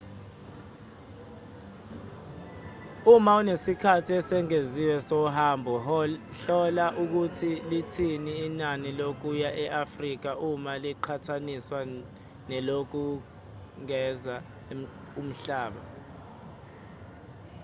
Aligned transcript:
uma 3.13 3.31
unesikhathi 3.41 4.11
esengeziwe 4.19 4.95
sohambo 5.09 5.73
hlola 5.85 6.85
ukuthi 7.03 7.51
lithini 7.71 8.31
inani 8.47 8.89
lokuya 8.99 9.49
e-afrika 9.63 10.29
uma 10.49 10.73
liqhathaniswa 10.83 11.79
nelokuzungeza 12.49 14.35
umhlaba 15.21 15.81